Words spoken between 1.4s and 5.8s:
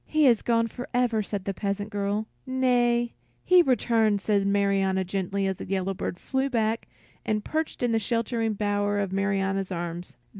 the peasant girl. "Nay, he returns," said Marianna, gently, as the